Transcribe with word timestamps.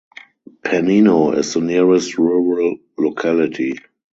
Panino 0.65 1.37
is 1.37 1.53
the 1.53 1.61
nearest 1.61 2.17
rural 2.17 2.75
locality. 2.97 3.75